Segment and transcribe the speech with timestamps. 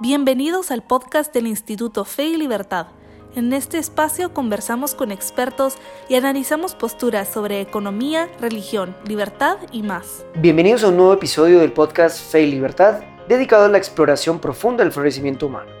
[0.00, 2.86] Bienvenidos al podcast del Instituto Fe y Libertad.
[3.34, 5.74] En este espacio conversamos con expertos
[6.08, 10.24] y analizamos posturas sobre economía, religión, libertad y más.
[10.36, 14.84] Bienvenidos a un nuevo episodio del podcast Fe y Libertad, dedicado a la exploración profunda
[14.84, 15.72] del florecimiento humano.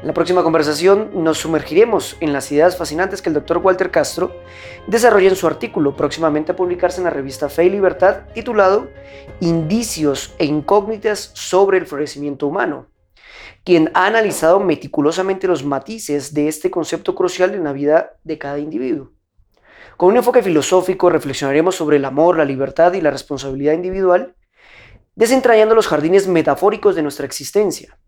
[0.00, 4.36] En la próxima conversación nos sumergiremos en las ideas fascinantes que el doctor Walter Castro
[4.86, 8.88] desarrolla en su artículo próximamente a publicarse en la revista Fe y Libertad titulado
[9.40, 12.86] Indicios e incógnitas sobre el florecimiento humano,
[13.64, 18.58] quien ha analizado meticulosamente los matices de este concepto crucial en la vida de cada
[18.58, 19.12] individuo.
[19.96, 24.34] Con un enfoque filosófico reflexionaremos sobre el amor, la libertad y la responsabilidad individual,
[25.14, 27.98] desentrañando los jardines metafóricos de nuestra existencia.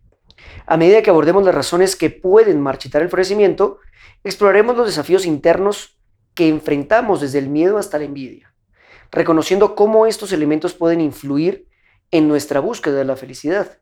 [0.66, 3.78] A medida que abordemos las razones que pueden marchitar el florecimiento,
[4.24, 6.00] exploraremos los desafíos internos
[6.34, 8.54] que enfrentamos desde el miedo hasta la envidia,
[9.12, 11.68] reconociendo cómo estos elementos pueden influir
[12.10, 13.78] en nuestra búsqueda de la felicidad.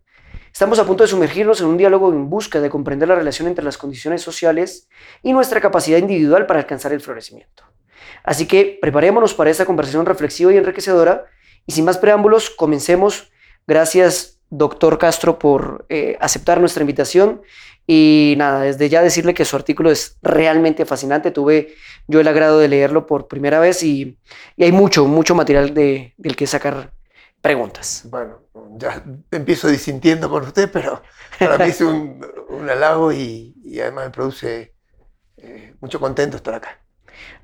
[0.53, 3.65] Estamos a punto de sumergirnos en un diálogo en busca de comprender la relación entre
[3.65, 4.89] las condiciones sociales
[5.23, 7.65] y nuestra capacidad individual para alcanzar el florecimiento.
[8.23, 11.25] Así que preparémonos para esta conversación reflexiva y enriquecedora
[11.67, 13.33] y sin más preámbulos, comencemos.
[13.67, 17.43] Gracias, doctor Castro, por eh, aceptar nuestra invitación.
[17.87, 21.31] Y nada, desde ya decirle que su artículo es realmente fascinante.
[21.31, 21.75] Tuve
[22.07, 24.19] yo el agrado de leerlo por primera vez y,
[24.57, 26.93] y hay mucho, mucho material de, del que sacar
[27.41, 28.07] preguntas.
[28.09, 28.42] Bueno,
[28.77, 31.03] ya empiezo disintiendo con usted, pero
[31.39, 34.75] para mí es un, un halago y, además me produce
[35.39, 36.81] eh, mucho contento estar acá.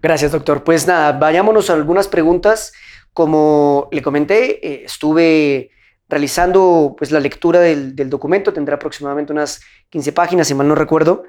[0.02, 0.64] Gracias, doctor.
[0.64, 2.72] Pues nada, vayámonos a algunas preguntas.
[3.12, 5.70] Como le comenté, eh, estuve
[6.08, 10.74] realizando pues, la lectura del, del, documento, tendrá aproximadamente unas 15 páginas, si mal no
[10.74, 11.24] recuerdo.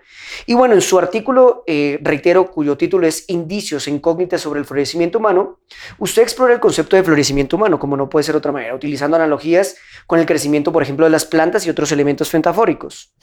[0.45, 4.65] Y bueno, en su artículo, eh, reitero, cuyo título es Indicios e incógnitas sobre el
[4.65, 5.59] florecimiento humano,
[5.97, 9.15] usted explora el concepto de florecimiento humano, como no puede ser de otra manera, utilizando
[9.17, 9.75] analogías
[10.07, 13.13] con el crecimiento, por ejemplo, de las plantas y otros elementos fentafóricos.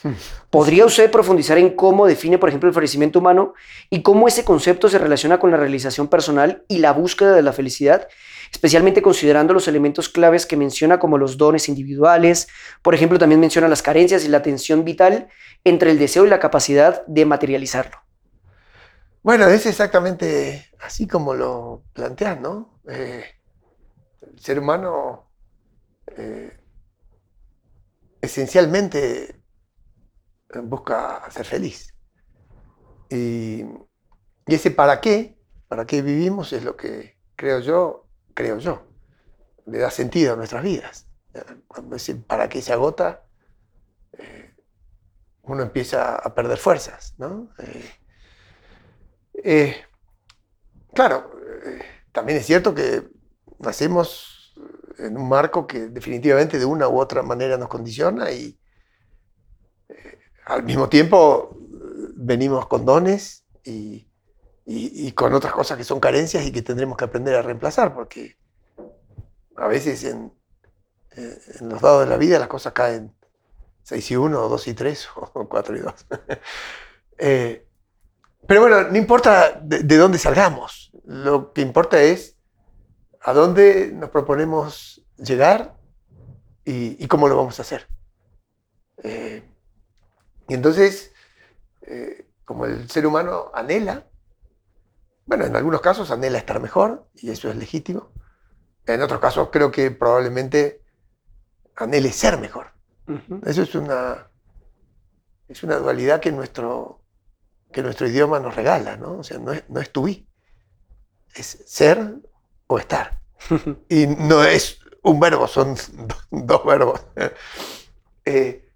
[0.51, 3.55] ¿Podría usted profundizar en cómo define, por ejemplo, el florecimiento humano
[3.91, 7.53] y cómo ese concepto se relaciona con la realización personal y la búsqueda de la
[7.53, 8.09] felicidad?
[8.57, 12.49] Especialmente considerando los elementos claves que menciona como los dones individuales.
[12.81, 15.29] Por ejemplo, también menciona las carencias y la tensión vital
[15.63, 17.99] entre el deseo y la capacidad de materializarlo.
[19.23, 22.81] Bueno, es exactamente así como lo planteas, ¿no?
[22.89, 23.27] Eh,
[24.23, 25.29] el ser humano
[26.17, 26.57] eh,
[28.23, 29.43] esencialmente
[30.63, 31.95] busca ser feliz.
[33.11, 33.65] Y,
[34.47, 35.37] y ese para qué,
[35.69, 38.06] para qué vivimos es lo que creo yo
[38.37, 38.87] creo yo,
[39.65, 41.09] le da sentido a nuestras vidas.
[41.67, 43.25] Cuando para qué se agota,
[44.13, 44.55] eh,
[45.43, 47.15] uno empieza a perder fuerzas.
[47.17, 47.49] ¿no?
[47.59, 47.91] Eh,
[49.43, 49.77] eh,
[50.95, 51.31] claro,
[52.13, 53.09] también es cierto que
[53.59, 54.55] nacemos
[54.99, 58.59] en un marco que definitivamente de una u otra manera nos condiciona y
[60.45, 61.57] al mismo tiempo
[62.15, 64.11] venimos con dones y,
[64.67, 67.95] y, y, con otras cosas que son carencias y que tendremos que aprender a reemplazar,
[67.95, 68.37] porque
[69.57, 70.33] a veces en,
[71.17, 73.15] eh, en los dados de la vida las cosas caen
[73.85, 75.95] 6 y 1, o 2 y 3, o 4 y 2.
[77.19, 77.67] eh,
[78.47, 82.37] pero bueno, no importa de, de, dónde salgamos, lo que importa es
[83.21, 85.77] a dónde nos proponemos llegar
[86.65, 87.89] y, y cómo lo vamos a hacer.
[89.03, 89.43] Eh,
[90.49, 91.13] y entonces,
[91.83, 94.07] eh, como el ser humano anhela,
[95.27, 98.13] bueno, en algunos casos anhela estar mejor y eso es legítimo.
[98.87, 100.83] En otros casos creo que probablemente
[101.75, 102.73] anhele ser mejor.
[103.09, 103.47] Uh -huh.
[103.47, 104.31] Eso es una,
[105.49, 107.03] es una dualidad que nuestro,
[107.73, 109.19] que nuestro idioma nos regala, ¿no?
[109.19, 110.27] O sea, no es, no es to be,
[111.35, 112.15] es ser
[112.69, 113.21] o estar.
[113.89, 115.77] y no es un verbo, son
[116.31, 117.05] dos verbos.
[118.25, 118.71] Eh,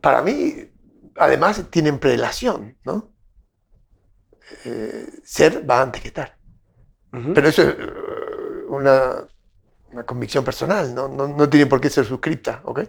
[0.00, 0.70] para mí,
[1.16, 3.13] además, tienen prelación, ¿no?
[4.64, 6.36] Eh, ser va antes que estar.
[7.12, 7.34] Uh -huh.
[7.34, 9.26] Pero eso es uh, una,
[9.92, 11.08] una, convicción personal, ¿no?
[11.08, 12.80] No, no tiene por qué ser suscripta, ¿ok?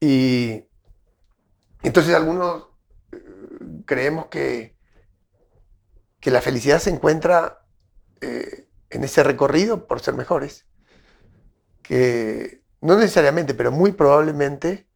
[0.00, 0.64] Y
[1.82, 2.62] entonces algunos
[3.12, 4.76] uh, creemos que,
[6.20, 7.64] que la felicidad se encuentra
[8.20, 10.66] eh, en ese recorrido por ser mejores,
[11.82, 14.88] que no necesariamente, pero muy probablemente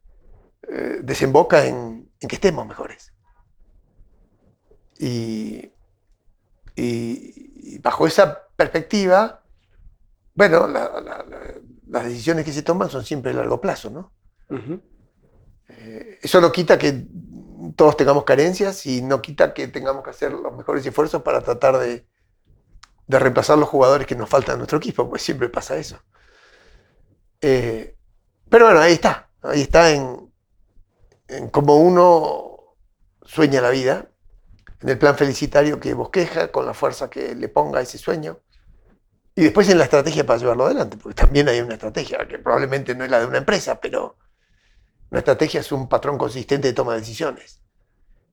[0.69, 3.13] eh, desemboca en, en que estemos mejores.
[4.99, 5.74] Y,
[6.77, 9.43] y, y, bajo esa perspectiva,
[10.35, 11.55] bueno, la, la, la,
[11.89, 14.13] las decisiones que se toman son siempre a largo plazo, ¿no?
[14.51, 14.83] Uh -huh.
[15.69, 17.07] eh, eso no quita que
[17.77, 21.79] todos tengamos carencias y no quita que tengamos que hacer los mejores esfuerzos para tratar
[21.79, 22.07] de,
[23.07, 25.99] de reemplazar los jugadores que nos faltan en nuestro equipo, pues siempre pasa eso.
[27.41, 27.97] Eh,
[28.49, 29.31] pero bueno, ahí está.
[29.43, 30.33] Ahí está en,
[31.29, 32.77] en cómo uno
[33.23, 34.11] sueña la vida,
[34.85, 38.41] en el plan felicitario que bosqueja, con la fuerza que le ponga a ese sueño,
[39.35, 42.95] y después en la estrategia para llevarlo adelante, porque también hay una estrategia, que probablemente
[42.95, 44.19] no es la de una empresa, pero
[45.11, 47.63] una estrategia es un patrón consistente de toma de decisiones.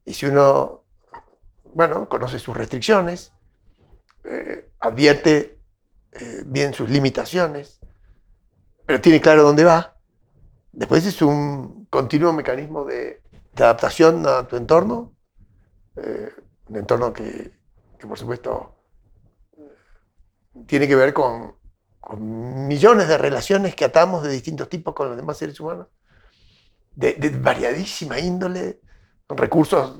[0.03, 0.83] Y si uno,
[1.73, 3.31] bueno, conoce sus restricciones,
[4.25, 5.57] eh, advierte
[6.11, 7.79] eh, bien sus limitaciones,
[8.85, 9.95] pero tiene claro dónde va,
[10.73, 13.21] después es un continuo mecanismo de,
[13.53, 15.13] de adaptación a tu entorno,
[15.95, 16.29] eh,
[16.67, 17.51] un entorno que,
[17.97, 18.75] que, por supuesto
[20.65, 21.55] tiene que ver con,
[21.99, 25.87] con, millones de relaciones que atamos de distintos tipos con los demás seres humanos,
[26.95, 28.81] de, de variadísima índole,
[29.27, 29.99] con recursos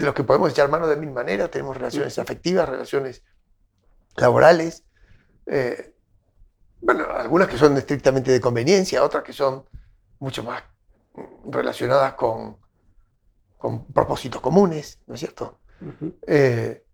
[0.00, 3.22] de los que podemos echar mano de mil maneras, tenemos relaciones afectivas, relaciones
[4.16, 4.84] laborales,
[5.46, 5.94] eh,
[6.80, 9.66] bueno, algunas que son estrictamente de conveniencia, otras que son
[10.18, 10.62] mucho más
[11.44, 12.56] relacionadas con,
[13.60, 15.60] con propósitos comunes, ¿no es cierto?
[15.80, 16.14] Uh -huh.
[16.26, 16.84] eh,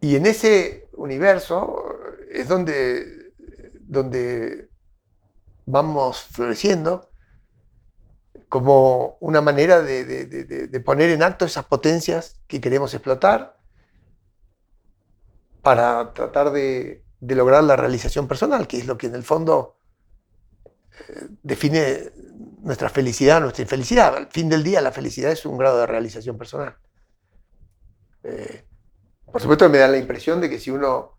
[0.00, 1.82] y en ese universo
[2.30, 3.32] es donde,
[3.80, 4.68] donde
[5.66, 7.10] vamos floreciendo
[8.48, 13.58] como una manera de, de, de, de, poner en acto esas potencias que queremos explotar
[15.62, 19.73] para tratar de, lograr la realización personal, que es lo que en el fondo eh,
[21.42, 22.12] define
[22.62, 24.16] nuestra felicidad, nuestra infelicidad.
[24.16, 26.76] Al fin del día la felicidad es un grado de realización personal.
[28.22, 28.64] Eh,
[29.30, 31.18] por supuesto me da la impresión de que si uno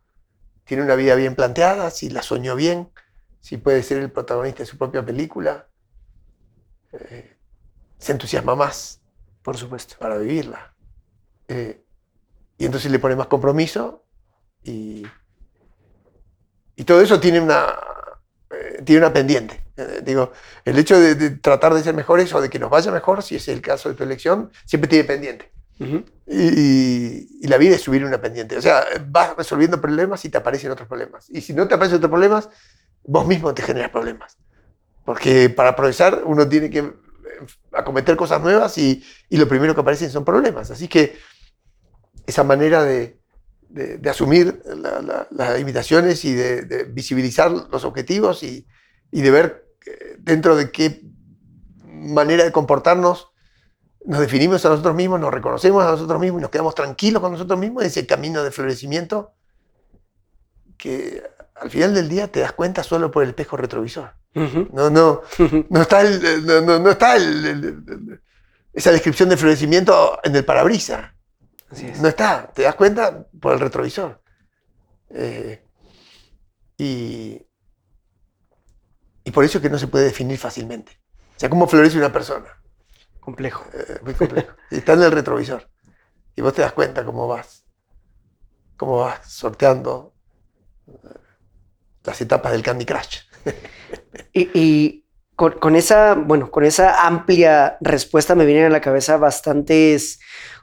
[0.64, 2.90] tiene una vida bien planteada, si la soñó bien,
[3.42, 5.68] si puede ser el protagonista de su propia película,
[6.94, 7.38] eh,
[8.00, 9.02] se entusiasma más.
[9.44, 9.96] Por supuesto.
[10.00, 10.74] Para vivirla.
[11.48, 11.86] Eh,
[12.58, 14.04] y entonces le pone más compromiso
[14.64, 15.06] y,
[16.76, 17.76] y todo eso tiene una,
[18.84, 19.65] tiene una pendiente.
[19.78, 20.32] Eh, digo,
[20.64, 23.36] el hecho de, de, tratar de ser mejores o de que nos vaya mejor, si
[23.36, 25.52] es el caso de tu elección, siempre tiene pendiente.
[25.78, 26.06] Uh -huh.
[26.28, 28.58] y, y, la vida es subir una pendiente.
[28.58, 31.30] O sea, vas resolviendo problemas y te aparecen otros problemas.
[31.30, 32.50] Y si no te aparecen otros problemas,
[33.04, 34.38] vos mismo te generas problemas.
[35.04, 36.94] Porque para progresar uno tiene que
[37.74, 40.72] acometer cosas nuevas y, y lo primero que aparecen son problemas.
[40.72, 41.18] Así que
[42.26, 43.20] esa manera de,
[43.70, 48.66] de, de asumir la, la, las limitaciones y de, de, visibilizar los objetivos y,
[49.12, 49.65] y de ver
[50.20, 51.02] dentro de qué
[51.86, 53.32] manera de comportarnos
[54.06, 57.32] nos definimos a nosotros mismos, nos reconocemos a nosotros mismos y nos quedamos tranquilos con
[57.32, 59.34] nosotros mismos, ese camino de florecimiento
[60.78, 61.24] que
[61.56, 64.14] al final del día te das cuenta solo por el espejo retrovisor.
[64.36, 64.70] Uh -huh.
[64.74, 65.22] No, no,
[65.70, 68.22] no está, el, no, no está el, el,
[68.74, 71.16] esa descripción de florecimiento en el parabrisa.
[72.02, 74.22] No está, te das cuenta por el retrovisor.
[75.10, 75.64] Eh,
[76.78, 77.45] y,
[79.26, 80.94] y por eso es que no se puede definir fácilmente.
[81.36, 82.46] O sea, ¿cómo florece una persona?
[83.20, 83.66] Complejo.
[83.74, 84.54] Eh, muy complejo.
[84.72, 85.68] y está en el retrovisor.
[86.36, 87.66] Y vos te das cuenta cómo vas,
[88.78, 90.14] cómo vas sorteando
[92.04, 93.22] las etapas del Candy Crush.
[94.34, 95.06] y, y
[95.36, 100.20] con, con, esa, bueno, con esa amplia respuesta me vienen a la cabeza bastantes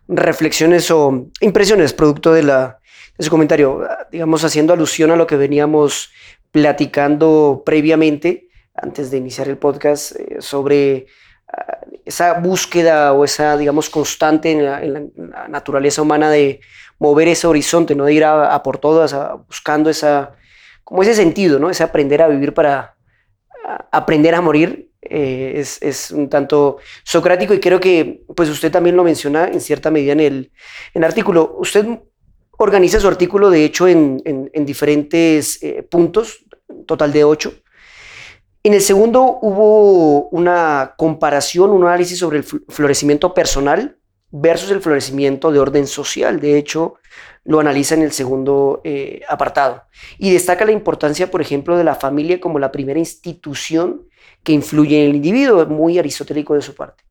[0.08, 2.78] reflexiones o impresiones producto de, la,
[3.18, 6.10] de su comentario, digamos, haciendo alusión a lo que veníamos
[6.52, 11.06] platicando previamente, antes de iniciar el podcast, eh, sobre
[11.48, 16.60] uh, esa búsqueda o esa, digamos, constante en la, naturaleza humana de
[16.98, 18.04] mover ese horizonte, ¿no?
[18.04, 19.14] de ir a, por todas,
[19.46, 20.32] buscando esa,
[20.84, 21.68] como ese sentido, ¿no?
[21.68, 22.96] ese aprender a vivir para
[23.90, 29.02] aprender a morir, eh, es, un tanto socrático y creo que pues usted también lo
[29.02, 30.52] menciona en cierta medida en el,
[30.94, 31.56] en artículo.
[31.58, 31.86] Usted
[32.56, 36.44] organiza su artículo de hecho en diferentes eh, puntos,
[36.86, 37.61] total de ocho.
[38.64, 43.98] En el segundo hubo una comparación, un análisis sobre el florecimiento personal
[44.30, 46.38] versus el florecimiento de orden social.
[46.38, 46.94] De hecho,
[47.44, 49.82] lo analiza en el segundo eh, apartado.
[50.16, 54.06] Y destaca la importancia, por ejemplo, de la familia como la primera institución
[54.44, 57.02] que influye en el individuo, muy aristotélico de su parte.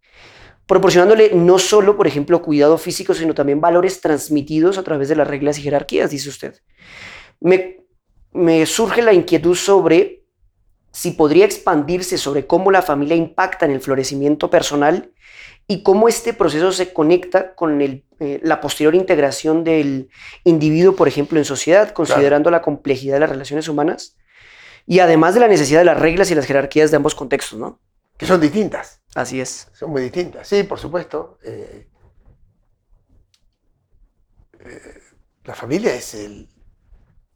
[0.66, 5.28] Proporcionándole no solo, por ejemplo, cuidado físico, sino también valores transmitidos a través de las
[5.28, 6.56] reglas y jerarquías, dice usted.
[7.42, 7.84] Me,
[8.32, 10.21] me surge la inquietud sobre
[10.92, 15.12] si podría expandirse sobre cómo la familia impacta en el florecimiento personal
[15.68, 20.10] y cómo este proceso se conecta con el, eh, la posterior integración del
[20.44, 22.60] individuo, por ejemplo, en sociedad, considerando claro.
[22.60, 24.18] la complejidad de las relaciones humanas
[24.86, 27.80] y además de la necesidad de las reglas y las jerarquías de ambos contextos, ¿no?
[28.18, 29.02] Que son distintas.
[29.16, 29.70] Así es.
[29.74, 31.38] Son muy distintas, sí, por supuesto.
[31.44, 31.88] Eh,
[34.60, 35.02] eh,
[35.44, 36.48] la familia es el,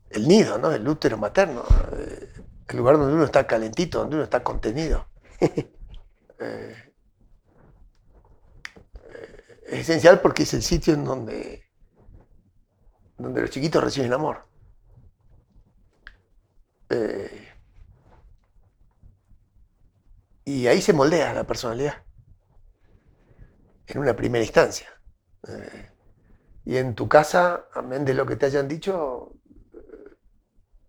[0.09, 0.71] el, nido, ¿no?
[0.71, 1.63] El útero materno.
[1.97, 2.29] Eh,
[2.67, 5.07] el lugar donde uno está calentito, donde uno está contenido.
[6.37, 6.93] Eh,
[9.09, 11.63] eh, es esencial porque es el sitio en donde,
[13.17, 14.45] donde los chiquitos reciben amor.
[16.89, 17.47] Eh,
[20.43, 22.03] y ahí se moldea la personalidad,
[23.87, 24.89] en una primera instancia.
[26.65, 29.31] y en tu casa, amén de lo que te hayan dicho,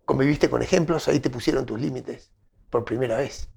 [0.07, 2.31] conviviste con ejemplos, ahí te pusieron tus límites
[2.69, 3.49] por primera vez.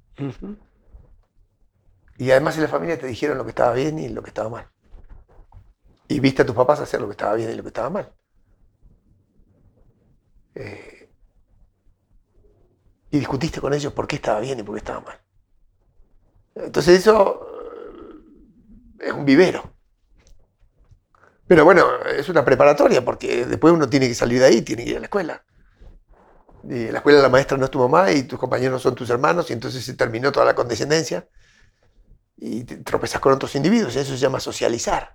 [2.19, 4.51] Y además en la familia te dijeron lo que estaba bien y lo que estaba
[4.51, 4.69] mal.
[6.09, 8.13] Y viste a tus papás hacer lo que estaba bien y lo que estaba mal.
[10.57, 11.09] Eh,
[13.13, 15.21] y discutiste con ellos por qué estaba bien y por qué estaba mal.
[16.57, 17.47] Entonces eso
[19.01, 19.73] eh, es un vivero.
[21.47, 24.91] Pero bueno, es una preparatoria porque después uno tiene que salir de ahí, tiene que
[24.91, 25.45] ir a la escuela.
[26.69, 28.95] Y en la escuela la maestra no es tu mamá y tus compañeros no son
[28.95, 31.27] tus hermanos y entonces se terminó toda la condescendencia
[32.37, 35.15] y te tropezas con otros individuos, eso se llama socializar.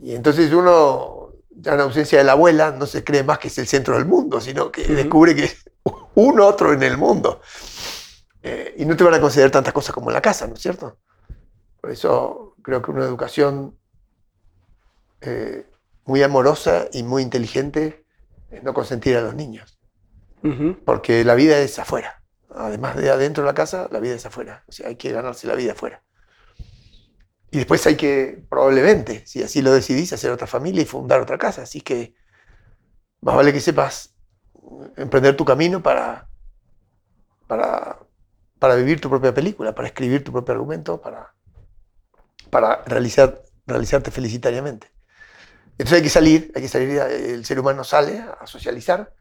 [0.00, 3.58] Y entonces uno, ya en ausencia de la abuela, no se cree más que es
[3.58, 5.64] el centro del mundo, sino que descubre que es
[6.14, 7.40] un otro en el mundo.
[8.42, 10.60] Eh, y no te van a conceder tantas cosas como en la casa, ¿no es
[10.60, 10.98] cierto?
[11.80, 13.76] Por eso creo que una educación
[15.20, 15.66] eh,
[16.04, 18.04] muy amorosa y muy inteligente
[18.50, 19.77] es no consentir a los niños.
[20.84, 22.22] Porque la vida es afuera.
[22.54, 24.64] Además de adentro de la casa, la vida es afuera.
[24.68, 26.02] O sea, hay que ganarse la vida afuera.
[27.50, 31.38] Y después hay que, probablemente, si así lo decidís, hacer otra familia y fundar otra
[31.38, 31.62] casa.
[31.62, 32.14] Así que
[33.20, 34.14] más vale que sepas
[34.96, 36.28] emprender tu camino para,
[37.46, 37.98] para,
[38.58, 41.34] para vivir tu propia película, para escribir tu propio argumento, para,
[42.50, 44.90] para realizar, realizarte felicitariamente.
[45.72, 49.14] Entonces hay que salir, hay que salir, el ser humano sale a socializar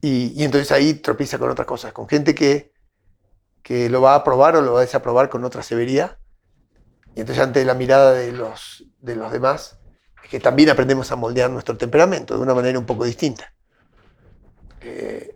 [0.00, 2.72] y, entonces ahí tropieza con otras cosas, con gente que,
[3.62, 6.18] que lo va a aprobar o lo va a desaprobar con otra severidad.
[7.14, 9.78] Y entonces ante la mirada de los, de los demás,
[10.22, 13.52] es que también aprendemos a moldear nuestro temperamento de una manera un poco distinta.
[14.82, 15.34] Eh,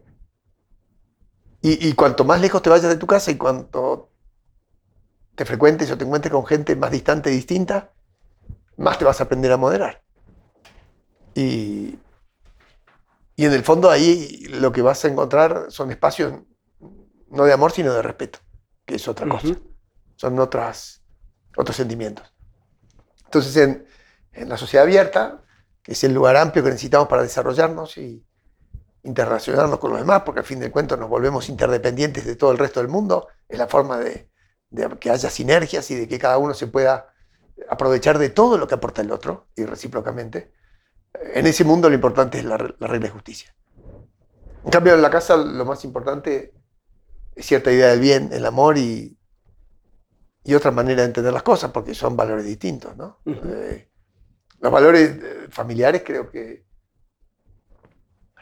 [1.62, 4.10] y, y, cuanto más lejos te vayas de tu casa y cuanto
[5.34, 7.92] te frecuentes o te encuentres con gente más distante distinta,
[8.76, 10.02] más te vas a aprender a moderar.
[11.34, 11.98] Y,
[13.40, 16.34] y en el fondo ahí lo que vas a encontrar son espacios
[17.30, 18.38] no de amor, sino de respeto,
[18.84, 19.56] que es otra cosa.
[20.16, 21.02] Son otras,
[21.56, 22.34] otros sentimientos.
[23.24, 23.86] Entonces, en,
[24.46, 25.42] la sociedad abierta,
[25.82, 28.22] que es el lugar amplio que necesitamos para desarrollarnos y
[29.04, 32.58] interrelacionarnos con los demás, porque al fin del cuento nos volvemos interdependientes de todo el
[32.58, 34.28] resto del mundo, es la forma de,
[34.68, 37.14] de que haya sinergias y de que cada uno se pueda
[37.70, 40.52] aprovechar de todo lo que aporta el otro y recíprocamente
[41.14, 43.54] en ese mundo lo importante es la, regla de justicia.
[44.64, 46.54] En cambio, en la casa lo más importante
[47.34, 49.18] es cierta idea del bien, el amor y,
[50.44, 52.96] y otra manera de entender las cosas, porque son valores distintos.
[52.96, 53.20] ¿no?
[53.26, 53.88] Eh,
[54.60, 56.66] los valores eh, familiares creo que,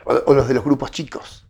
[0.04, 1.48] o, los de los grupos chicos,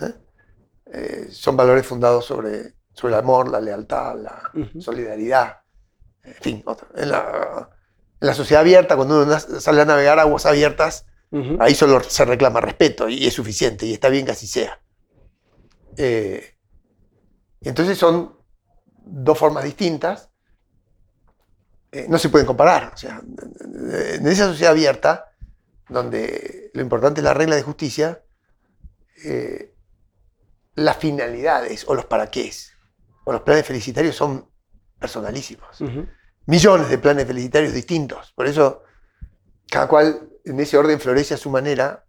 [0.00, 1.28] ¿eh?
[1.30, 5.58] son valores fundados sobre, sobre el amor, la lealtad, la solidaridad,
[6.22, 6.64] en fin,
[6.96, 7.70] en la,
[8.20, 11.06] en la sociedad abierta, cuando uno sale a navegar aguas abiertas,
[11.60, 14.80] ahí solo se reclama respeto y es suficiente y está bien que así sea.
[15.96, 16.56] Eh,
[17.60, 18.36] entonces son
[19.04, 20.30] dos formas distintas,
[21.92, 22.92] eh, no se pueden comparar.
[22.94, 25.32] O sea, en esa sociedad abierta,
[25.88, 28.22] donde lo importante es la regla de justicia,
[29.24, 29.74] eh,
[30.74, 32.50] las finalidades o los para qué
[33.24, 34.48] o los planes felicitarios son
[34.98, 35.82] personalísimos
[36.48, 38.32] millones de planes felicitarios distintos.
[38.34, 38.82] Por eso,
[39.70, 42.06] cada cual en ese orden florece a su manera.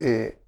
[0.00, 0.42] Eh,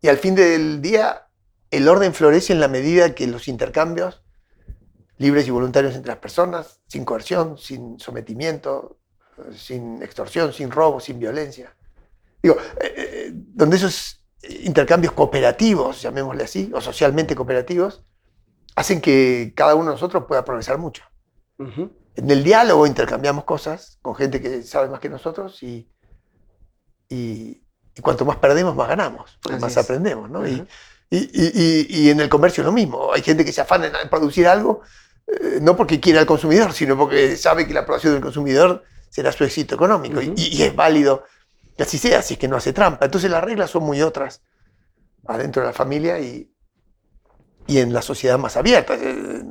[0.00, 1.26] y al fin del día,
[1.70, 4.22] el orden florece en la medida que los intercambios
[5.18, 8.98] libres y voluntarios entre las personas, sin coerción, sin sometimiento,
[9.52, 11.74] sin extorsión, sin robo, sin violencia.
[12.40, 14.22] Digo, eh, eh, donde esos
[14.60, 18.04] intercambios cooperativos, llamémosle así, o socialmente cooperativos,
[18.76, 21.02] hacen que cada uno de nosotros pueda progresar mucho.
[22.16, 25.88] En el diálogo intercambiamos cosas con gente que sabe más que nosotros y,
[27.08, 27.60] y,
[28.02, 30.30] cuanto más perdemos, más ganamos, porque más aprendemos.
[30.30, 30.46] ¿no?
[30.46, 30.66] y,
[31.10, 33.12] y, en el comercio lo mismo.
[33.12, 34.80] Hay gente que se afana en producir algo,
[35.26, 39.30] eh, no porque quiera al consumidor, sino porque sabe que la aprobación del consumidor será
[39.30, 40.20] su éxito económico.
[40.22, 41.24] y, es válido
[41.76, 43.04] que así sea, si es que no hace trampa.
[43.04, 44.42] Entonces las reglas son muy otras
[45.26, 46.50] adentro de la familia y,
[47.66, 48.94] y en la sociedad más abierta.
[48.94, 49.44] Eh,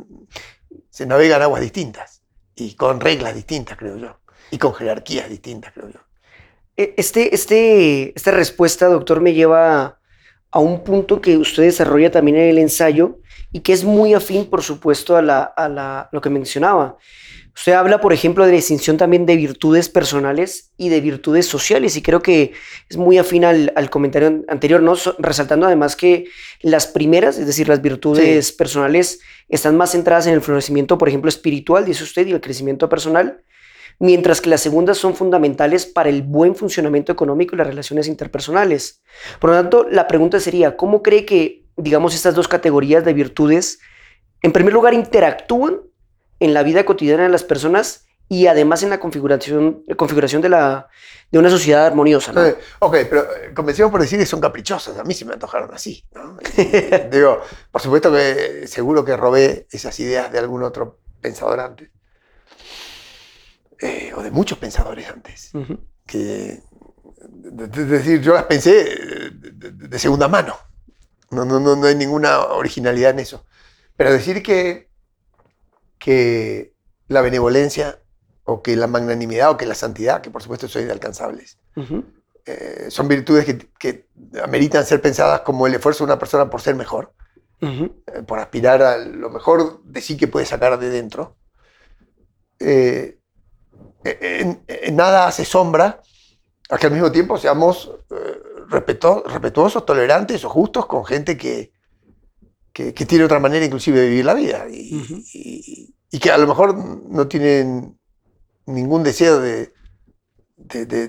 [0.89, 2.14] se navegan aguas distintas
[2.55, 4.17] y con reglas distintas, creo yo,
[4.51, 5.99] y con jerarquías distintas, creo yo.
[6.77, 9.99] E, este, este, esta respuesta, doctor, me lleva
[10.51, 13.19] a un punto que usted desarrolla también en el ensayo
[13.51, 16.97] y que es muy afín, por supuesto, a, la, a la, lo que mencionaba.
[17.55, 21.95] Usted habla, por ejemplo, de la distinción también de virtudes personales y de virtudes sociales,
[21.95, 22.51] y creo que
[22.89, 24.93] es muy afín al, al comentario anterior, ¿no?
[25.19, 26.25] resaltando además que
[26.61, 28.53] las primeras, es decir, las virtudes sí.
[28.57, 32.89] personales, están más centradas en el florecimiento, por ejemplo, espiritual, dice usted, y el crecimiento
[32.89, 33.41] personal,
[33.99, 39.01] mientras que las segundas son fundamentales para el buen funcionamiento económico y las relaciones interpersonales.
[39.39, 43.79] Por lo tanto, la pregunta sería, ¿cómo cree que, digamos, estas dos categorías de virtudes,
[44.41, 45.79] en primer lugar, interactúan
[46.45, 50.87] en la vida cotidiana de las personas y además en la configuración, configuración de, la,
[51.31, 52.31] de una sociedad armoniosa.
[52.31, 52.45] ¿no?
[52.45, 54.97] Eh, ok, pero eh, comencemos por decir que son caprichosas.
[54.97, 56.05] A mí se me antojaron así.
[56.13, 56.37] ¿no?
[57.11, 61.89] Digo, por supuesto que seguro que robé esas ideas de algún otro pensador antes.
[63.79, 65.49] Eh, o de muchos pensadores antes.
[65.53, 65.79] Uh -huh.
[66.07, 66.61] Que,
[67.73, 70.55] es decir, yo las pensé de, de, de segunda mano.
[71.31, 73.45] No, no, no, no hay ninguna originalidad en eso.
[73.97, 74.89] Pero decir que
[76.05, 76.71] que
[77.07, 77.99] la benevolencia
[78.43, 82.03] o que la magnanimidad o que la santidad, que por supuesto son inalcanzables, uh -huh.
[82.45, 84.05] eh, son virtudes que, que,
[84.43, 87.11] ameritan ser pensadas como el esfuerzo de una persona por ser mejor,
[87.59, 87.91] uh -huh.
[88.05, 91.37] eh, por aspirar a lo mejor de sí que puede sacar de dentro.
[92.59, 93.17] Eh,
[94.03, 96.01] en, en, nada hace sombra
[96.69, 97.91] a que al mismo tiempo seamos
[98.69, 101.71] respetu respetuosos, tolerantes o justos con gente que,
[102.71, 105.23] que, que, tiene otra manera inclusive de vivir la vida y, uh -huh.
[105.33, 107.99] y, y, que a lo mejor no tienen
[108.65, 109.73] ningún deseo de,
[110.55, 111.07] de, de,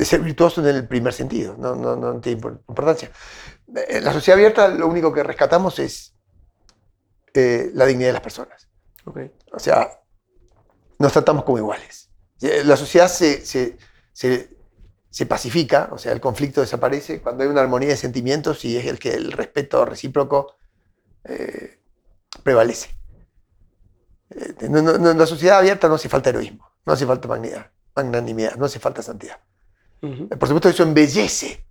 [0.00, 3.10] de ser virtuoso en el primer sentido, no, no, no, tiene importancia.
[3.88, 6.14] En la sociedad abierta lo único que rescatamos es
[7.34, 8.68] eh, la dignidad de las personas.
[9.04, 9.30] Okay.
[9.52, 10.00] O sea,
[10.98, 12.10] nos tratamos como iguales.
[12.40, 13.76] La sociedad se, se,
[14.12, 14.56] se,
[15.10, 18.86] se, pacifica, o sea, el conflicto desaparece cuando hay una armonía de sentimientos y es
[18.86, 20.56] el que el respeto recíproco
[21.24, 21.78] eh,
[22.42, 22.99] prevalece.
[24.30, 27.70] Eh, no, no, en la sociedad abierta no hace falta heroísmo, no hace falta magnanimidad,
[27.94, 29.38] magnanimidad no hace falta santidad.
[30.02, 30.28] Uh -huh.
[30.38, 31.64] Por supuesto, eso embellece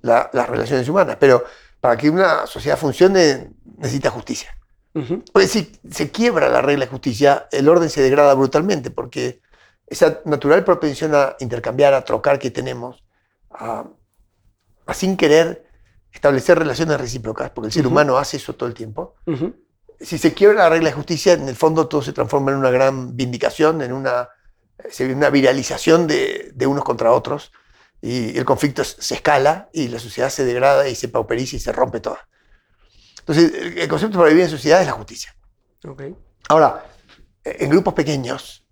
[0.00, 1.44] la, las relaciones humanas, pero
[1.80, 4.56] para que una sociedad funcione necesita justicia.
[4.94, 5.24] Uh -huh.
[5.32, 9.40] Porque si se quiebra la regla de justicia, el orden se degrada brutalmente, porque
[9.86, 13.02] esa natural propensión a intercambiar, a trocar que tenemos,
[13.50, 13.84] a,
[14.86, 15.66] a sin querer
[16.12, 17.92] establecer relaciones recíprocas, porque el ser uh -huh.
[17.92, 19.16] humano hace eso todo el tiempo.
[19.26, 19.54] Uh -huh.
[20.04, 22.70] Si se quiebra la regla de justicia, en el fondo todo se transforma en una
[22.70, 24.28] gran vindicación, en una,
[25.00, 27.52] una viralización de, de unos contra otros,
[28.00, 31.72] y el conflicto se escala y la sociedad se degrada y se pauperiza y se
[31.72, 32.28] rompe toda.
[33.20, 35.34] Entonces, el concepto para vivir en sociedad es la justicia.
[35.82, 36.14] Okay.
[36.50, 36.84] Ahora,
[37.42, 38.66] en grupos pequeños,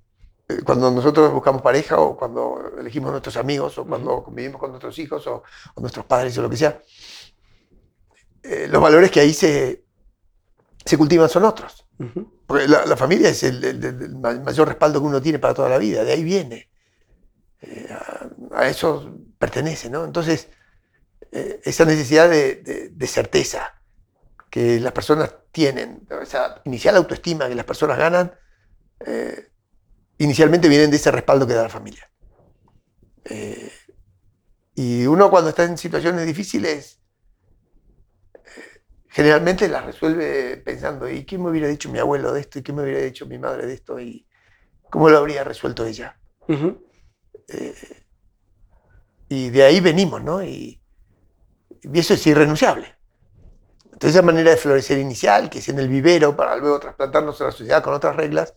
[0.48, 4.98] eh, cuando nosotros buscamos pareja o cuando elegimos nuestros amigos o cuando convivimos con nuestros
[4.98, 5.42] hijos o,
[5.74, 6.82] o, nuestros padres o lo que sea,
[8.42, 9.81] eh, los valores que ahí se,
[10.84, 11.86] se cultivan son otros.
[11.98, 12.30] Uh -huh.
[12.46, 15.68] Porque la, la, familia es el, el, el, mayor respaldo que uno tiene para toda
[15.68, 16.70] la vida, de ahí viene.
[17.60, 18.28] Eh, a,
[18.60, 20.04] a, eso pertenece, ¿no?
[20.04, 20.48] Entonces,
[21.30, 23.80] eh, esa necesidad de, de, de, certeza
[24.50, 28.34] que las personas tienen, esa inicial autoestima que las personas ganan,
[29.06, 29.50] eh,
[30.18, 32.08] inicialmente vienen de ese respaldo que da la familia.
[34.74, 37.01] Y uno cuando está en situaciones difíciles,
[39.12, 42.58] generalmente las resuelve pensando, ¿y qué me hubiera dicho mi abuelo de esto?
[42.58, 44.00] ¿Y qué me hubiera dicho mi madre de esto?
[44.00, 44.26] ¿Y
[44.90, 46.18] cómo lo habría resuelto ella?
[46.48, 46.82] Uh -huh.
[47.48, 47.74] eh,
[49.28, 50.42] y de ahí venimos, ¿no?
[50.42, 50.80] Y,
[51.82, 52.96] y, eso es irrenunciable.
[53.84, 57.44] Entonces esa manera de florecer inicial, que es en el vivero, para luego trasplantarnos a
[57.44, 58.54] la sociedad con otras reglas,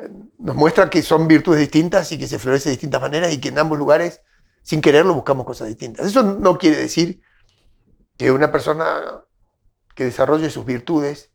[0.00, 3.40] eh, nos muestra que son virtudes distintas y que se florece de distintas maneras y
[3.40, 4.20] que en ambos lugares,
[4.64, 6.06] sin quererlo, buscamos cosas distintas.
[6.06, 7.20] Eso no quiere decir
[8.16, 9.24] que una persona
[9.94, 11.30] que desarrolle sus virtudes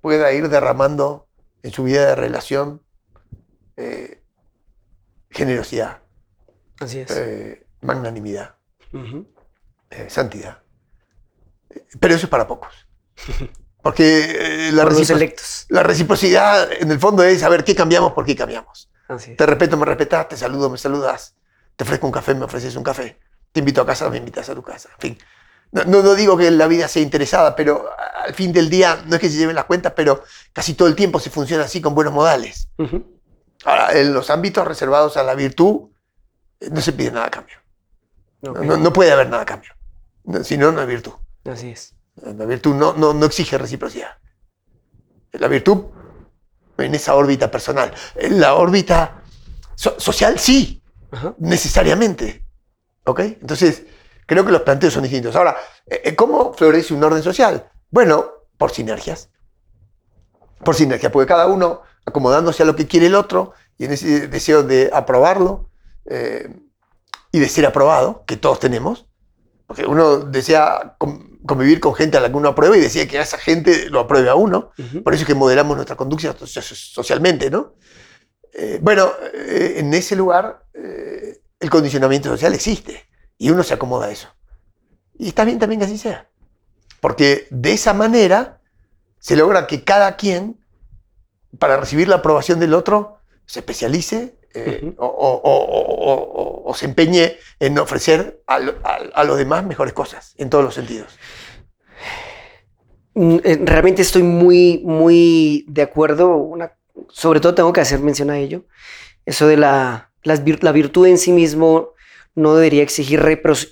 [0.00, 1.26] pueda ir derramando
[1.62, 2.82] en su vida de relación
[3.76, 4.22] eh,
[5.30, 6.02] generosidad,
[6.80, 7.10] Así es.
[7.10, 8.54] Eh, magnanimidad,
[8.92, 9.26] uh -huh.
[9.90, 10.62] eh, santidad.
[12.00, 12.88] Pero eso es para pocos.
[13.82, 14.92] Porque la, Por
[15.68, 18.90] la, reciprocidad en el fondo es saber qué cambiamos, por qué cambiamos.
[19.06, 21.36] Así te respeto, me respetas, te saludo, me saludas,
[21.76, 23.20] te ofrezco un café, me ofreces un café,
[23.52, 25.18] te invito a casa, me invitas a tu casa, en fin.
[25.72, 27.90] No, no, no, digo que la vida sea interesada, pero
[28.24, 30.94] al fin del día no es que se lleven las cuentas, pero casi todo el
[30.94, 32.68] tiempo se funciona así con buenos modales.
[32.78, 33.04] Uh -huh.
[33.64, 35.90] Ahora, en los ámbitos reservados a la virtud,
[36.70, 37.56] no se pide nada a cambio.
[38.40, 38.66] Okay.
[38.66, 39.72] No, no, puede haber nada a cambio.
[40.42, 41.12] Si no, no es virtud.
[41.44, 41.94] Así es.
[42.16, 44.18] La virtud no, no, no exige reciprocidad.
[45.32, 45.86] La virtud
[46.78, 47.92] en esa órbita personal.
[48.14, 49.22] En la órbita
[49.74, 50.82] so social, sí,
[51.38, 52.44] necesariamente.
[53.04, 53.20] ¿Ok?
[53.20, 53.84] Entonces,
[54.26, 55.34] creo que los planteos son distintos.
[55.36, 57.70] Ahora, eh, ¿cómo florece un orden social?
[57.90, 58.26] Bueno,
[58.58, 59.30] por sinergias.
[60.64, 64.28] Por sinergias, porque cada uno acomodándose a lo que quiere el otro y en ese
[64.28, 65.70] deseo de aprobarlo
[66.06, 66.48] eh,
[67.32, 69.06] y de ser aprobado, que todos tenemos,
[69.66, 73.38] porque uno desea convivir con gente a la que uno aprueba y desea que esa
[73.38, 74.70] gente lo apruebe a uno.
[75.02, 77.74] Por eso es que modelamos nuestra conducta socialmente, ¿no?
[78.52, 80.64] Eh, bueno, eh, en ese lugar
[81.58, 83.06] el condicionamiento social existe
[83.38, 84.28] y uno se acomoda a eso.
[85.18, 86.28] Y está bien también que así sea.
[87.00, 88.60] Porque de esa manera
[89.18, 90.58] se logra que cada quien,
[91.58, 99.24] para recibir la aprobación del otro, se especialice eh, o, se empeñe en ofrecer a,
[99.24, 101.18] los demás mejores cosas, en todos los sentidos.
[103.14, 106.52] Mm, eh, realmente estoy muy, muy de acuerdo.
[107.08, 108.64] sobre todo tengo que hacer mención a ello.
[109.24, 111.95] Eso de la, la virtud en sí mismo
[112.36, 113.20] no debería exigir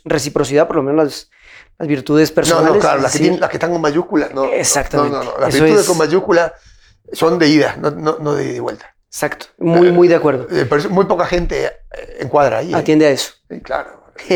[0.05, 1.31] reciprocidad, por lo menos las,
[1.79, 2.71] las virtudes personales.
[2.71, 4.35] No, no, claro, las, que, las que, están con mayúsculas.
[4.35, 5.17] No, Exactamente.
[5.17, 6.53] No, no, Las virtudes con mayúsculas
[7.13, 8.97] son de ida, no, no, de, vuelta.
[9.07, 10.49] Exacto, muy, muy de acuerdo.
[10.51, 11.73] Eh, muy poca gente eh,
[12.21, 12.73] encuadra ahí.
[12.73, 12.77] ¿eh?
[12.77, 13.35] Atiende a eso.
[13.49, 14.05] Sí, claro.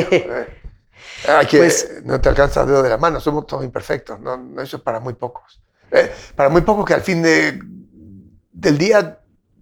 [1.26, 4.20] Hay que, pues, no te alcanza el dedo de la mano, somos todos imperfectos.
[4.20, 5.60] No, eso es para muy pocos.
[6.36, 7.58] para muy pocos que al fin de,
[8.52, 9.18] del día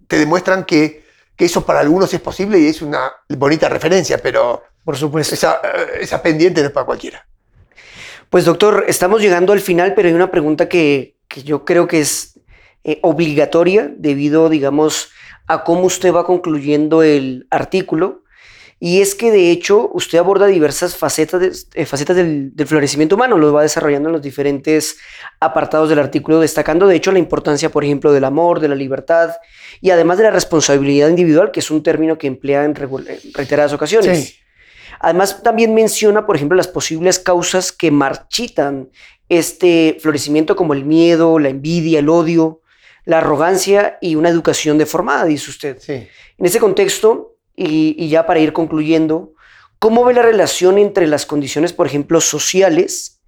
[0.07, 1.06] te demuestran que,
[1.37, 5.61] que, eso para algunos es posible y es una bonita referencia, pero por supuesto esa,
[5.99, 7.27] esa pendiente no es para cualquiera.
[8.29, 12.39] Pues doctor, estamos llegando al final, pero hay una pregunta que, yo creo que es
[12.83, 15.09] eh, obligatoria debido, digamos,
[15.47, 18.23] a cómo usted va concluyendo el artículo.
[18.79, 23.51] Y es que de hecho usted aborda diversas facetas, eh, facetas del, florecimiento humano, lo
[23.51, 24.97] va desarrollando en los diferentes
[25.39, 29.31] apartados del artículo, destacando de hecho la importancia, por ejemplo, del amor, de la libertad
[29.81, 34.25] y además de la responsabilidad individual, que es un término que emplea en, reiteradas ocasiones.
[34.25, 34.35] Sí.
[34.99, 38.89] Además, también menciona, por ejemplo, las posibles causas que marchitan
[39.29, 42.61] este florecimiento como el miedo, la envidia, el odio,
[43.05, 45.77] la arrogancia y una educación deformada, dice usted.
[45.87, 49.33] En ese contexto, y, ya para ir concluyendo,
[49.79, 53.19] ¿cómo ve la relación entre las condiciones, por ejemplo, sociales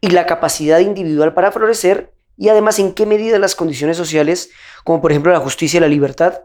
[0.00, 2.12] y la capacidad individual para florecer?
[2.36, 4.50] Y además, ¿en qué medida las condiciones sociales,
[4.84, 6.42] como por ejemplo la justicia y la libertad,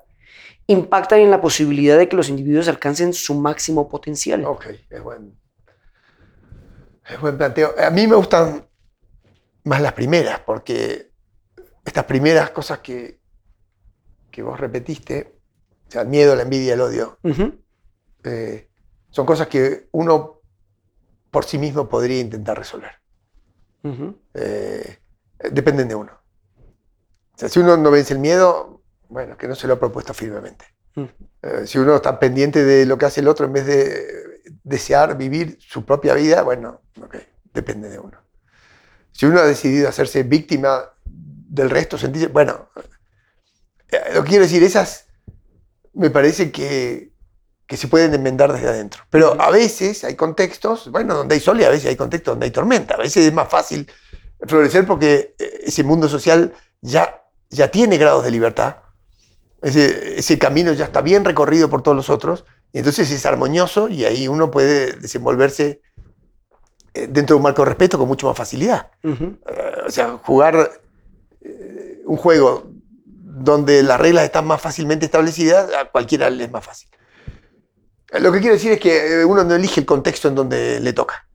[0.68, 4.46] impactan en la posibilidad de que los individuos alcancen su máximo potencial.
[4.46, 5.38] Ok, es buen,
[7.10, 7.74] es buen planteo.
[7.78, 8.66] A mí me gustan
[9.66, 11.12] más las primeras, porque
[11.86, 13.20] estas primeras cosas que,
[14.32, 15.33] que vos repetiste,
[15.94, 17.20] sea, el miedo, la envidia, el odio,
[18.24, 18.68] eh,
[19.10, 20.42] son cosas que uno
[21.30, 22.92] por sí mismo podría intentar resolver.
[24.34, 24.98] Eh,
[25.52, 26.12] dependen de uno.
[27.36, 30.14] O sea, si uno no vence el miedo, bueno, que no se lo ha propuesto
[30.14, 30.66] firmemente.
[31.42, 35.18] Eh, si uno está pendiente de lo que hace el otro en vez de desear
[35.18, 37.18] vivir su propia vida, bueno, ok,
[37.54, 38.18] depende de uno.
[39.12, 42.70] Si uno ha decidido hacerse víctima del resto, sentirse, bueno,
[44.16, 45.08] lo que quiero decir, esas
[45.94, 47.12] me parece que,
[47.68, 49.04] que se pueden enmendar desde adentro.
[49.10, 52.46] Pero a veces hay contextos, bueno, donde hay sol y a veces hay contextos donde
[52.46, 52.96] hay tormenta.
[52.96, 53.90] A veces es más fácil
[54.46, 58.76] florecer porque eh, ese mundo social ya, ya tiene grados de libertad
[59.64, 64.04] ese, camino ya está bien recorrido por todos los otros, y entonces es armonioso y
[64.04, 65.82] ahí uno puede desenvolverse
[66.94, 68.92] eh, dentro de un marco de respeto con mucho más facilidad.
[69.04, 69.38] Eh,
[69.88, 70.70] o sea, jugar
[72.06, 72.73] un juego
[73.36, 76.90] donde las reglas están más fácilmente establecidas, a cualquiera le es más fácil.
[78.20, 81.28] Lo que quiero decir es que uno no elige el contexto en donde le toca.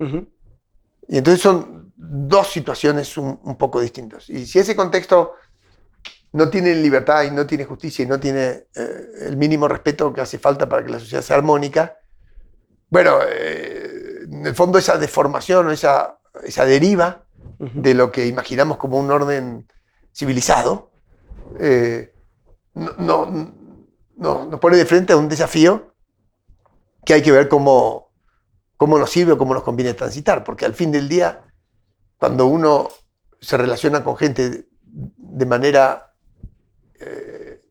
[1.08, 4.30] Y entonces son dos situaciones un, un poco distintas.
[4.30, 5.34] Y si ese contexto
[6.32, 10.20] no tiene libertad y no tiene justicia y no tiene eh, el mínimo respeto que
[10.20, 11.98] hace falta para que la sociedad sea armónica,
[12.90, 17.24] bueno, eh, en el fondo esa deformación o esa, esa deriva
[17.58, 19.66] de lo que imaginamos como un orden
[20.14, 20.92] civilizado,
[21.58, 22.14] eh,
[22.74, 23.26] no,
[24.16, 25.94] nos pone de frente a un desafío
[27.04, 28.12] que hay que ver cómo,
[28.76, 31.44] cómo nos sirve o cómo nos conviene transitar, porque al fin del día,
[32.18, 32.88] cuando uno
[33.40, 36.14] se relaciona con gente de manera
[37.00, 37.62] eh,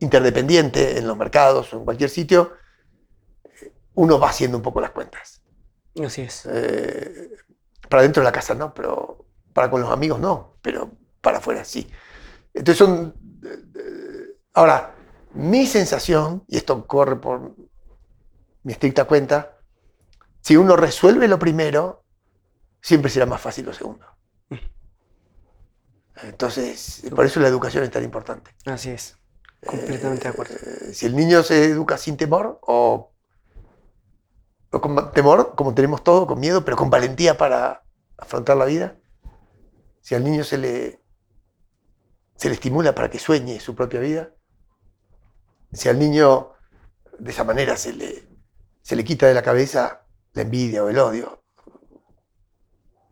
[0.00, 2.52] interdependiente en los mercados o en cualquier sitio,
[3.94, 5.42] uno va haciendo un poco las cuentas.
[6.04, 6.46] Así es.
[6.50, 7.30] Eh,
[7.88, 11.64] para dentro de la casa no, pero para con los amigos no, pero para afuera
[11.64, 11.88] sí.
[12.54, 13.14] Entonces son...
[14.54, 14.94] Ahora,
[15.34, 17.56] mi sensación, y esto corre por
[18.62, 19.58] mi estricta cuenta,
[20.40, 22.04] si uno resuelve lo primero,
[22.80, 24.06] siempre será más fácil lo segundo.
[26.22, 28.52] Entonces, por eso la educación es tan importante.
[28.66, 29.18] Así es.
[29.66, 30.54] Completamente de acuerdo.
[30.54, 33.12] Eh, si el niño se educa sin temor o,
[34.70, 37.82] o con temor, como tenemos todo, con miedo, pero con valentía para
[38.16, 38.96] afrontar la vida.
[40.00, 41.03] Si al niño se le,
[42.44, 44.34] se le estimula para que sueñe su propia vida,
[45.72, 46.52] si al niño
[47.18, 48.28] de esa manera se le,
[48.82, 50.04] se le quita de la cabeza
[50.34, 51.42] la envidia o el odio,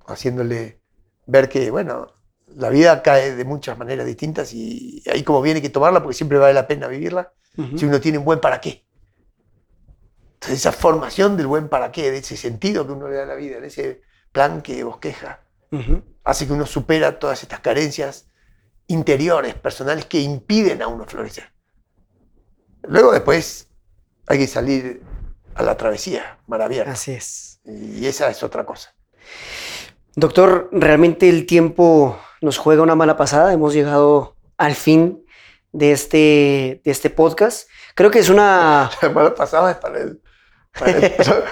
[0.06, 0.82] haciéndole
[1.24, 2.12] ver que, bueno,
[2.46, 6.36] la vida cae de muchas maneras distintas y ahí como viene que tomarla porque siempre
[6.36, 7.32] vale la pena vivirla,
[7.74, 8.86] si uno tiene un buen para qué.
[10.34, 13.26] Entonces esa formación del buen para qué, de ese sentido que uno le da a
[13.26, 15.46] la vida, de ese plan que bosqueja,
[16.22, 18.28] hace que uno supera todas estas carencias
[18.92, 21.52] interiores, personales, que impiden a uno florecer.
[22.82, 23.68] Luego después
[24.26, 25.02] hay que salir
[25.54, 26.92] a la travesía maravillosa.
[26.92, 27.60] Así es.
[27.64, 28.94] Y esa es otra cosa.
[30.14, 33.52] Doctor, realmente el tiempo nos juega una mala pasada.
[33.52, 35.24] Hemos llegado al fin
[35.72, 37.68] de este, de este podcast.
[37.94, 38.90] Creo que es una...
[39.02, 40.20] La mala pasada es para él.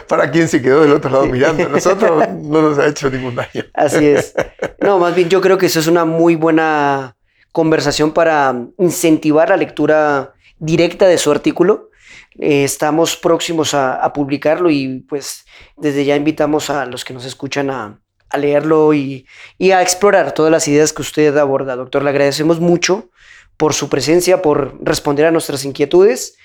[0.09, 1.69] Para, quien se quedó del otro lado mirando.
[1.69, 3.65] Nosotros no nos ha hecho ningún daño.
[3.75, 4.35] Así es.
[4.81, 7.17] No, más bien yo creo que eso es una muy buena
[7.53, 11.91] conversación para incentivar la lectura directa de su artículo.
[12.39, 15.45] Eh, estamos próximos a, publicarlo y pues
[15.77, 18.01] desde ya invitamos a los que nos escuchan a,
[18.39, 19.27] leerlo y,
[19.59, 21.75] y, a explorar todas las ideas que usted aborda.
[21.75, 23.11] Doctor, le agradecemos mucho
[23.57, 26.37] por su presencia, por responder a nuestras inquietudes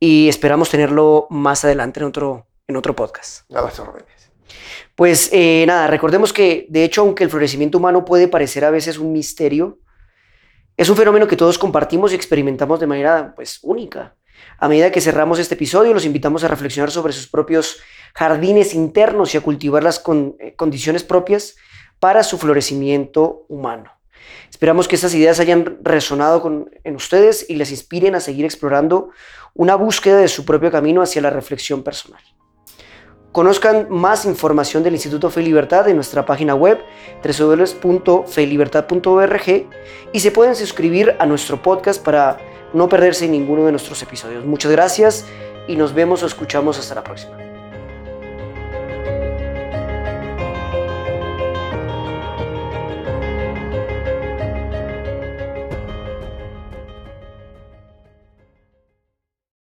[0.00, 3.48] y esperamos tenerlo más adelante en otro, en otro podcast.
[3.48, 3.70] Nada,
[4.94, 8.98] Pues eh, nada, recordemos que de hecho, aunque el florecimiento humano puede parecer a veces
[8.98, 9.78] un misterio,
[10.78, 14.14] es un fenómeno que todos compartimos y experimentamos de manera pues única.
[14.58, 17.78] A medida que cerramos este episodio, los invitamos a reflexionar sobre sus propios
[18.14, 20.00] jardines internos y a cultivar las
[20.38, 21.56] eh, condiciones propias
[21.98, 23.90] para su florecimiento humano.
[24.48, 29.10] Esperamos que estas ideas hayan resonado con, en ustedes y les inspiren a seguir explorando
[29.54, 32.22] una búsqueda de su propio camino hacia la reflexión personal.
[33.32, 36.78] Conozcan más información del Instituto Fe y Libertad en nuestra página web
[37.22, 39.66] www.felibertad.org
[40.12, 42.38] y se pueden suscribir a nuestro podcast para
[42.72, 44.44] no perderse ninguno de nuestros episodios.
[44.44, 45.26] Muchas gracias
[45.66, 47.47] y nos vemos o escuchamos hasta la próxima.